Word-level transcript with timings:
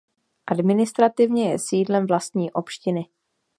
Administrativně 0.47 1.51
je 1.51 1.59
sídlem 1.59 2.07
vlastní 2.07 2.51
opštiny. 2.51 3.09